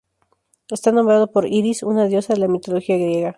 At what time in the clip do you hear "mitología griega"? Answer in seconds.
2.47-3.29